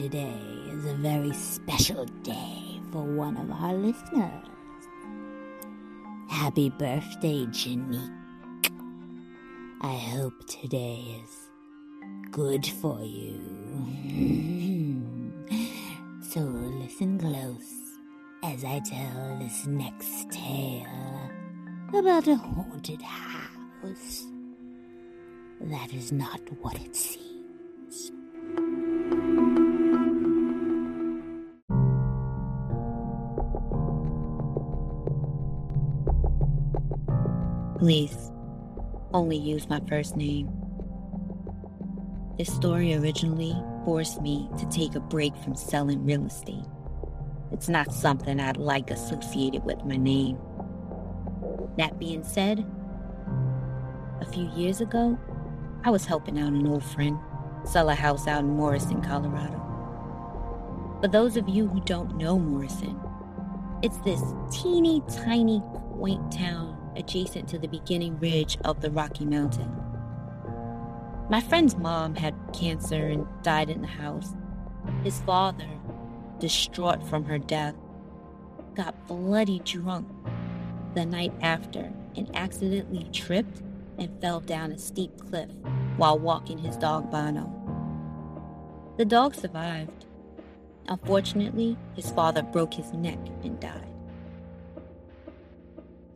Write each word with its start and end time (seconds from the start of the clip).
today 0.00 0.40
is 0.72 0.86
a 0.86 0.94
very 0.94 1.30
special 1.34 2.06
day 2.22 2.80
for 2.90 3.02
one 3.02 3.36
of 3.36 3.50
our 3.50 3.74
listeners. 3.74 4.46
Happy 6.30 6.70
birthday, 6.70 7.44
Janique. 7.44 8.08
I 9.82 9.92
hope 9.92 10.46
today 10.46 11.20
is 11.22 12.30
good 12.30 12.64
for 12.66 12.98
you. 13.02 13.42
so 16.22 16.40
listen 16.40 17.18
close 17.18 17.74
as 18.42 18.64
I 18.64 18.80
tell 18.80 19.38
this 19.38 19.66
next 19.66 20.30
tale 20.30 21.30
about 21.90 22.26
a 22.26 22.36
haunted 22.36 23.02
house 23.02 24.24
that 25.60 25.92
is 25.92 26.10
not 26.10 26.40
what 26.62 26.80
it 26.80 26.96
seems. 26.96 27.39
Please, 37.80 38.30
only 39.14 39.38
use 39.38 39.66
my 39.70 39.80
first 39.88 40.14
name. 40.14 40.50
This 42.36 42.52
story 42.54 42.94
originally 42.94 43.56
forced 43.86 44.20
me 44.20 44.50
to 44.58 44.68
take 44.68 44.94
a 44.96 45.00
break 45.00 45.34
from 45.38 45.54
selling 45.54 46.04
real 46.04 46.26
estate. 46.26 46.66
It's 47.52 47.70
not 47.70 47.90
something 47.90 48.38
I'd 48.38 48.58
like 48.58 48.90
associated 48.90 49.64
with 49.64 49.82
my 49.86 49.96
name. 49.96 50.36
That 51.78 51.98
being 51.98 52.22
said, 52.22 52.66
a 54.20 54.26
few 54.26 54.50
years 54.54 54.82
ago, 54.82 55.18
I 55.82 55.88
was 55.88 56.04
helping 56.04 56.38
out 56.38 56.52
an 56.52 56.66
old 56.66 56.84
friend 56.84 57.18
sell 57.64 57.88
a 57.88 57.94
house 57.94 58.26
out 58.26 58.40
in 58.40 58.50
Morrison, 58.50 59.00
Colorado. 59.00 59.56
For 61.00 61.08
those 61.08 61.38
of 61.38 61.48
you 61.48 61.66
who 61.66 61.80
don't 61.80 62.18
know 62.18 62.38
Morrison, 62.38 63.00
it's 63.82 63.96
this 64.00 64.20
teeny 64.52 65.02
tiny 65.24 65.62
quaint 65.94 66.30
town 66.30 66.76
adjacent 66.96 67.48
to 67.48 67.58
the 67.58 67.68
beginning 67.68 68.18
ridge 68.18 68.58
of 68.64 68.80
the 68.80 68.90
Rocky 68.90 69.24
Mountain. 69.24 69.70
My 71.28 71.40
friend's 71.40 71.76
mom 71.76 72.16
had 72.16 72.34
cancer 72.52 73.06
and 73.06 73.26
died 73.42 73.70
in 73.70 73.82
the 73.82 73.86
house. 73.86 74.34
His 75.04 75.20
father, 75.20 75.68
distraught 76.38 77.06
from 77.06 77.24
her 77.24 77.38
death, 77.38 77.74
got 78.74 79.06
bloody 79.06 79.60
drunk 79.60 80.08
the 80.94 81.06
night 81.06 81.32
after 81.40 81.92
and 82.16 82.34
accidentally 82.34 83.08
tripped 83.12 83.62
and 83.98 84.20
fell 84.20 84.40
down 84.40 84.72
a 84.72 84.78
steep 84.78 85.16
cliff 85.18 85.50
while 85.96 86.18
walking 86.18 86.58
his 86.58 86.76
dog 86.76 87.10
Bono. 87.10 87.52
The 88.96 89.04
dog 89.04 89.34
survived. 89.34 90.06
Unfortunately, 90.88 91.76
his 91.94 92.10
father 92.10 92.42
broke 92.42 92.74
his 92.74 92.92
neck 92.92 93.18
and 93.44 93.60
died. 93.60 93.86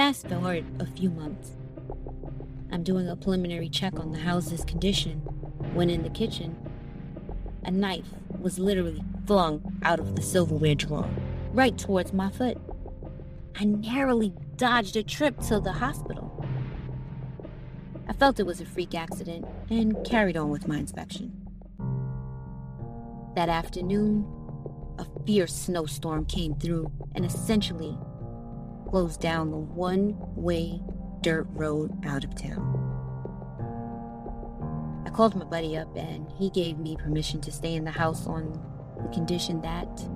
Forward 0.00 0.64
a 0.80 0.86
few 0.86 1.10
months. 1.10 1.58
I'm 2.72 2.82
doing 2.82 3.06
a 3.06 3.14
preliminary 3.14 3.68
check 3.68 4.00
on 4.00 4.12
the 4.12 4.18
house's 4.18 4.64
condition 4.64 5.18
when 5.74 5.90
in 5.90 6.02
the 6.02 6.08
kitchen, 6.08 6.56
a 7.64 7.70
knife 7.70 8.08
was 8.40 8.58
literally 8.58 9.04
flung 9.26 9.78
out 9.82 10.00
of 10.00 10.16
the 10.16 10.22
silverware 10.22 10.74
drawer 10.74 11.06
right 11.52 11.76
towards 11.76 12.14
my 12.14 12.30
foot. 12.30 12.56
I 13.54 13.64
narrowly 13.64 14.32
dodged 14.56 14.96
a 14.96 15.02
trip 15.02 15.38
to 15.48 15.60
the 15.60 15.72
hospital. 15.72 16.46
I 18.08 18.14
felt 18.14 18.40
it 18.40 18.46
was 18.46 18.62
a 18.62 18.66
freak 18.66 18.94
accident 18.94 19.44
and 19.68 20.02
carried 20.06 20.38
on 20.38 20.48
with 20.48 20.66
my 20.66 20.78
inspection. 20.78 21.46
That 23.36 23.50
afternoon, 23.50 24.26
a 24.98 25.04
fierce 25.26 25.54
snowstorm 25.54 26.24
came 26.24 26.54
through 26.54 26.90
and 27.14 27.26
essentially 27.26 27.98
closed 28.90 29.20
down 29.20 29.52
the 29.52 29.56
one 29.56 30.16
way 30.34 30.82
dirt 31.20 31.46
road 31.50 31.96
out 32.04 32.24
of 32.24 32.34
town. 32.34 32.76
I 35.06 35.10
called 35.10 35.36
my 35.36 35.44
buddy 35.44 35.76
up 35.76 35.96
and 35.96 36.28
he 36.38 36.50
gave 36.50 36.78
me 36.78 36.96
permission 36.96 37.40
to 37.42 37.52
stay 37.52 37.74
in 37.74 37.84
the 37.84 37.92
house 37.92 38.26
on 38.26 38.60
the 39.00 39.08
condition 39.10 39.60
that 39.60 40.08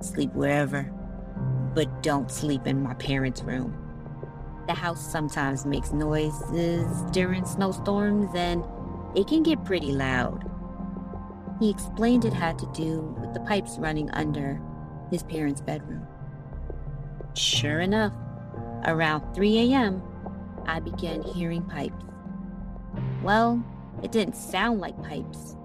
sleep 0.00 0.32
wherever, 0.32 0.82
but 1.74 2.02
don't 2.02 2.30
sleep 2.30 2.66
in 2.66 2.82
my 2.82 2.94
parents' 2.94 3.42
room. 3.42 3.76
The 4.66 4.74
house 4.74 5.12
sometimes 5.12 5.64
makes 5.64 5.92
noises 5.92 7.02
during 7.12 7.44
snowstorms 7.44 8.30
and 8.34 8.64
it 9.14 9.28
can 9.28 9.44
get 9.44 9.64
pretty 9.64 9.92
loud. 9.92 10.44
He 11.60 11.70
explained 11.70 12.24
it 12.24 12.32
had 12.32 12.58
to 12.58 12.66
do 12.72 13.14
with 13.20 13.32
the 13.32 13.40
pipes 13.40 13.76
running 13.78 14.10
under 14.10 14.60
his 15.10 15.22
parents' 15.22 15.60
bedroom. 15.60 16.06
Sure 17.40 17.80
enough, 17.80 18.12
around 18.84 19.34
3 19.34 19.72
a.m., 19.72 20.02
I 20.66 20.78
began 20.78 21.22
hearing 21.22 21.62
pipes. 21.62 22.04
Well, 23.22 23.64
it 24.02 24.12
didn't 24.12 24.36
sound 24.36 24.78
like 24.80 25.02
pipes, 25.02 25.56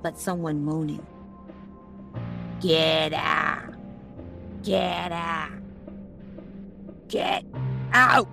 but 0.00 0.18
someone 0.18 0.64
moaning. 0.64 1.06
Get 2.62 3.12
out! 3.12 3.74
Get 4.62 5.12
out! 5.12 5.52
Get 7.08 7.44
out! 7.92 8.28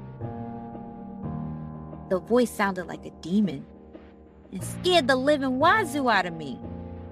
The 2.09 2.19
voice 2.19 2.49
sounded 2.49 2.87
like 2.87 3.05
a 3.05 3.11
demon 3.19 3.65
and 4.53 4.63
scared 4.63 5.09
the 5.09 5.17
living 5.17 5.59
wazoo 5.59 6.09
out 6.09 6.25
of 6.25 6.33
me. 6.33 6.57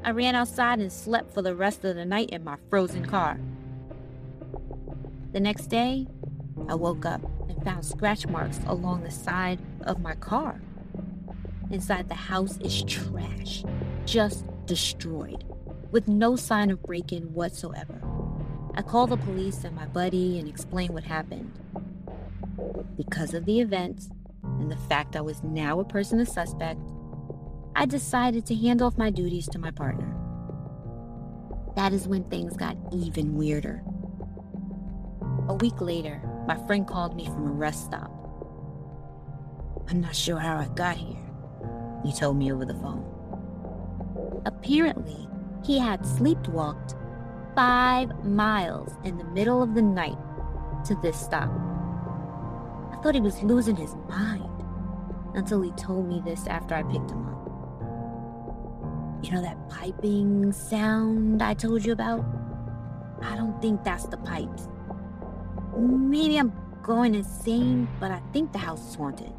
I 0.06 0.12
ran 0.12 0.36
outside 0.36 0.80
and 0.80 0.92
slept 0.92 1.34
for 1.34 1.42
the 1.42 1.54
rest 1.54 1.84
of 1.84 1.98
the 1.98 2.06
night 2.06 2.30
in 2.30 2.46
my 2.46 2.56
frozen 2.70 3.04
car. 3.04 3.38
The 5.36 5.42
next 5.42 5.68
day, 5.68 6.08
I 6.70 6.76
woke 6.76 7.06
up 7.06 7.22
and 7.50 7.62
found 7.62 7.84
scratch 7.84 8.26
marks 8.26 8.62
along 8.68 9.04
the 9.04 9.12
side 9.12 9.60
of 9.82 10.00
my 10.00 10.16
car. 10.16 10.62
Inside 11.70 12.08
the 12.08 12.16
house 12.16 12.58
is 12.60 12.84
trash, 12.84 13.66
just 14.06 14.46
destroyed, 14.66 15.44
with 15.92 16.08
no 16.08 16.38
sign 16.38 16.72
of 16.72 16.82
break 16.84 17.12
in 17.12 17.34
whatsoever. 17.34 18.02
I 18.76 18.82
called 18.82 19.10
the 19.10 19.18
police 19.18 19.66
and 19.66 19.76
my 19.76 19.88
buddy 19.88 20.40
and 20.40 20.48
explained 20.48 20.94
what 20.94 21.04
happened. 21.04 21.52
Because 22.96 23.34
of 23.34 23.44
the 23.44 23.60
events 23.60 24.08
and 24.42 24.72
the 24.72 24.78
fact 24.88 25.18
I 25.18 25.22
was 25.22 25.44
now 25.44 25.82
a 25.82 25.84
person 25.84 26.22
of 26.22 26.30
suspect, 26.30 26.80
I 27.76 27.86
decided 27.86 28.46
to 28.46 28.56
hand 28.56 28.82
off 28.82 28.98
my 28.98 29.10
duties 29.10 29.50
to 29.50 29.60
my 29.60 29.72
partner. 29.72 30.16
That 31.76 31.92
is 31.92 32.08
when 32.08 32.24
things 32.30 32.56
got 32.56 32.78
even 32.94 33.36
weirder. 33.36 33.84
A 35.56 35.58
week 35.58 35.80
later, 35.80 36.22
my 36.46 36.58
friend 36.68 36.86
called 36.86 37.16
me 37.16 37.28
from 37.28 37.48
a 37.48 37.52
rest 37.52 37.86
stop. 37.86 38.12
I'm 39.88 40.02
not 40.02 40.14
sure 40.14 40.38
how 40.38 40.58
I 40.58 40.68
got 40.76 40.98
here, 40.98 41.24
he 42.04 42.12
told 42.12 42.36
me 42.36 42.52
over 42.52 42.66
the 42.66 42.74
phone. 42.74 43.06
Apparently, 44.46 45.30
he 45.64 45.80
had 45.80 46.02
sleepwalked 46.02 47.00
five 47.56 48.26
miles 48.26 48.98
in 49.06 49.18
the 49.18 49.24
middle 49.24 49.64
of 49.64 49.76
the 49.76 49.82
night 49.82 50.18
to 50.88 50.96
this 50.96 51.18
stop. 51.18 51.50
I 52.92 52.98
thought 53.02 53.16
he 53.16 53.22
was 53.22 53.42
losing 53.42 53.78
his 53.78 53.96
mind 54.10 54.62
until 55.36 55.62
he 55.62 55.72
told 55.72 56.10
me 56.10 56.22
this 56.26 56.48
after 56.48 56.76
I 56.76 56.84
picked 56.84 57.12
him 57.12 57.26
up. 57.28 59.24
You 59.24 59.32
know 59.32 59.42
that 59.42 59.70
piping 59.70 60.52
sound 60.52 61.42
I 61.42 61.54
told 61.54 61.86
you 61.86 61.94
about? 61.94 62.26
I 63.22 63.38
don't 63.38 63.62
think 63.62 63.86
that's 63.86 64.08
the 64.08 64.18
pipes. 64.18 64.68
Maybe 65.78 66.38
I'm 66.38 66.54
going 66.84 67.16
insane, 67.16 67.88
but 68.00 68.12
I 68.12 68.22
think 68.32 68.54
the 68.54 68.60
house 68.60 68.90
is 68.90 68.96
haunted. 68.96 69.34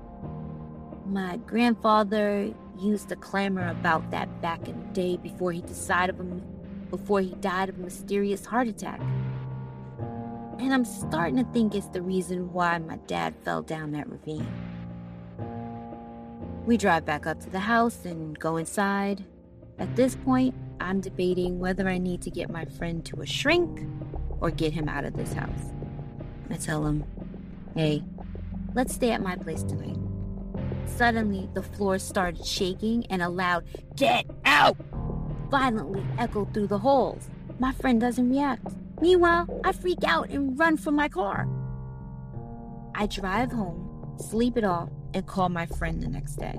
My 1.07 1.39
grandfather 1.39 2.53
used 2.79 3.09
to 3.09 3.17
clamor 3.17 3.69
about 3.69 4.11
that 4.11 4.43
back 4.43 4.69
in 4.69 4.79
the 4.79 4.87
day 4.93 5.17
before 5.17 5.53
he 5.53 5.63
decided 5.63 6.17
before 6.91 7.21
he 7.21 7.33
died 7.37 7.69
of 7.69 7.79
a 7.79 7.81
mysterious 7.81 8.45
heart 8.45 8.69
attack. 8.69 9.01
And 10.59 10.73
I'm 10.73 10.85
starting 10.85 11.37
to 11.37 11.45
think 11.53 11.75
it's 11.75 11.89
the 11.89 12.03
reason 12.03 12.53
why 12.53 12.79
my 12.79 12.97
dad 13.07 13.35
fell 13.45 13.63
down 13.63 13.93
that 13.93 14.09
ravine. 14.09 14.47
We 16.67 16.77
drive 16.77 17.05
back 17.05 17.27
up 17.27 17.41
to 17.41 17.51
the 17.51 17.61
house 17.61 18.05
and 18.05 18.39
go 18.39 18.57
inside. 18.57 19.25
At 19.79 19.95
this 19.95 20.17
point, 20.17 20.55
I'm 20.81 21.01
debating 21.01 21.59
whether 21.59 21.89
I 21.89 21.99
need 21.99 22.23
to 22.23 22.31
get 22.31 22.51
my 22.51 22.65
friend 22.65 23.05
to 23.07 23.21
a 23.21 23.27
shrink 23.27 23.87
or 24.41 24.51
get 24.51 24.73
him 24.73 24.89
out 24.89 25.05
of 25.05 25.15
this 25.15 25.33
house. 25.33 25.76
I 26.51 26.57
tell 26.57 26.87
him, 26.87 27.05
hey, 27.75 28.03
let's 28.75 28.95
stay 28.95 29.13
at 29.13 29.23
my 29.23 29.37
place 29.37 29.63
tonight. 29.63 29.99
Suddenly, 30.87 31.49
the 31.55 31.63
floor 31.63 31.99
started 31.99 32.47
shaking 32.47 33.07
and 33.11 33.23
a 33.23 33.29
loud, 33.29 33.65
get 33.97 34.27
out! 34.45 34.77
violently 35.51 36.05
echoed 36.19 36.53
through 36.53 36.67
the 36.67 36.79
halls. 36.79 37.29
My 37.59 37.73
friend 37.73 38.01
doesn't 38.01 38.29
react. 38.29 38.67
Meanwhile, 39.01 39.61
I 39.65 39.73
freak 39.73 40.05
out 40.05 40.31
and 40.31 40.59
run 40.59 40.77
for 40.77 40.91
my 40.91 41.09
car. 41.09 41.49
I 42.95 43.07
drive 43.07 43.53
home, 43.53 44.17
sleep 44.19 44.57
it 44.57 44.65
off, 44.65 44.89
and 45.15 45.27
call 45.27 45.49
my 45.49 45.67
friend 45.67 46.03
the 46.03 46.09
next 46.09 46.37
day. 46.37 46.59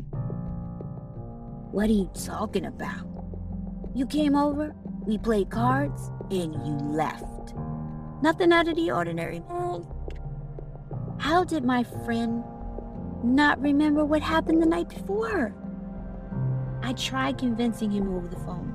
What 1.71 1.89
are 1.89 1.93
you 1.93 2.09
talking 2.13 2.65
about? 2.65 3.07
You 3.93 4.05
came 4.05 4.35
over, 4.35 4.75
we 5.05 5.17
played 5.17 5.49
cards, 5.49 6.11
and 6.29 6.53
you 6.53 6.77
left. 6.85 7.53
Nothing 8.21 8.51
out 8.51 8.67
of 8.67 8.75
the 8.75 8.91
ordinary. 8.91 9.43
How 11.19 11.43
did 11.43 11.63
my 11.63 11.83
friend 11.83 12.43
not 13.23 13.59
remember 13.61 14.05
what 14.05 14.21
happened 14.21 14.61
the 14.61 14.65
night 14.65 14.89
before? 14.89 15.53
I 16.81 16.93
tried 16.93 17.37
convincing 17.37 17.91
him 17.91 18.15
over 18.15 18.27
the 18.27 18.37
phone. 18.37 18.73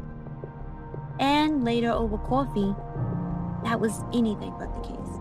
And 1.19 1.65
later 1.65 1.91
over 1.91 2.19
coffee, 2.19 2.75
that 3.65 3.81
was 3.81 4.03
anything 4.13 4.55
but 4.59 4.75
the 4.75 4.81
case. 4.81 5.21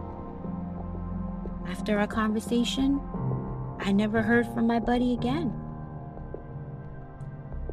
After 1.69 1.99
our 1.99 2.07
conversation, 2.07 2.99
I 3.79 3.91
never 3.91 4.21
heard 4.21 4.47
from 4.47 4.67
my 4.67 4.79
buddy 4.79 5.13
again. 5.13 5.53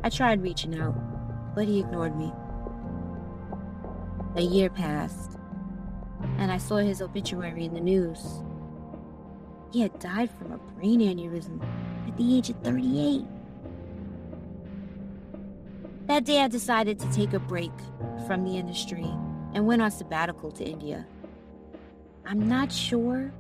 I 0.05 0.11
tried 0.11 0.43
reaching 0.43 0.79
out, 0.79 0.95
but 1.55 1.67
he 1.67 1.81
ignored 1.81 2.17
me. 2.17 2.33
A 4.37 4.43
year 4.43 4.71
passed, 4.71 5.38
and 6.38 6.50
I 6.50 6.58
saw 6.58 6.76
his 6.76 7.02
obituary 7.02 7.64
in 7.64 7.75
the 7.75 7.81
news. 7.81 8.43
He 9.73 9.82
had 9.82 9.99
died 9.99 10.31
from 10.31 10.52
a 10.52 10.58
brain 10.58 11.00
aneurysm 11.00 11.61
at 12.06 12.17
the 12.17 12.37
age 12.37 12.49
of 12.49 12.56
38. 12.62 13.25
That 16.06 16.25
day, 16.25 16.40
I 16.40 16.49
decided 16.49 16.99
to 17.00 17.12
take 17.12 17.35
a 17.35 17.38
break 17.38 17.73
from 18.26 18.44
the 18.44 18.56
industry 18.56 19.06
and 19.52 19.67
went 19.67 19.82
on 19.82 19.90
sabbatical 19.90 20.50
to 20.52 20.64
India. 20.64 21.06
I'm 22.25 22.49
not 22.49 22.73
sure 22.73 23.32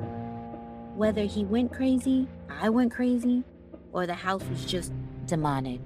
whether 0.94 1.22
he 1.22 1.44
went 1.44 1.72
crazy, 1.72 2.26
I 2.50 2.68
went 2.68 2.92
crazy, 2.92 3.44
or 3.92 4.06
the 4.06 4.14
house 4.14 4.42
was 4.50 4.64
just 4.64 4.92
demonic. 5.26 5.80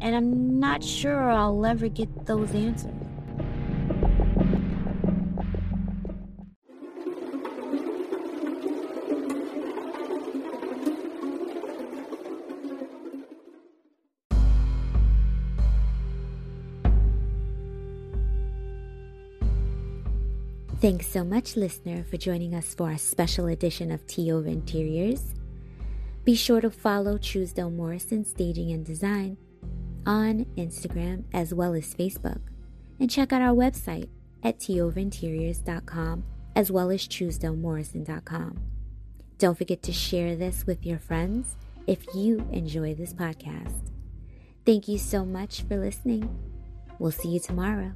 And 0.00 0.14
I'm 0.14 0.60
not 0.60 0.84
sure 0.84 1.30
I'll 1.30 1.64
ever 1.64 1.88
get 1.88 2.26
those 2.26 2.54
answers. 2.54 3.05
Thanks 20.78 21.06
so 21.06 21.24
much, 21.24 21.56
listener, 21.56 22.04
for 22.04 22.18
joining 22.18 22.54
us 22.54 22.74
for 22.74 22.90
our 22.90 22.98
special 22.98 23.46
edition 23.46 23.90
of 23.90 24.06
Tov 24.06 24.46
Interiors. 24.46 25.34
Be 26.22 26.34
sure 26.34 26.60
to 26.60 26.70
follow 26.70 27.16
Truesdale 27.16 27.70
Morrison 27.70 28.26
Staging 28.26 28.70
and 28.72 28.84
Design 28.84 29.38
on 30.04 30.44
Instagram 30.58 31.24
as 31.32 31.54
well 31.54 31.72
as 31.72 31.94
Facebook, 31.94 32.40
and 33.00 33.10
check 33.10 33.32
out 33.32 33.40
our 33.40 33.54
website 33.54 34.08
at 34.42 34.58
tovinteriors.com 34.58 36.24
as 36.54 36.70
well 36.70 36.90
as 36.90 37.08
truesdalemorrison.com. 37.08 38.60
Don't 39.38 39.56
forget 39.56 39.82
to 39.82 39.92
share 39.94 40.36
this 40.36 40.66
with 40.66 40.84
your 40.84 40.98
friends 40.98 41.56
if 41.86 42.04
you 42.14 42.46
enjoy 42.52 42.94
this 42.94 43.14
podcast. 43.14 43.92
Thank 44.66 44.88
you 44.88 44.98
so 44.98 45.24
much 45.24 45.62
for 45.62 45.78
listening. 45.78 46.28
We'll 46.98 47.12
see 47.12 47.30
you 47.30 47.40
tomorrow. 47.40 47.92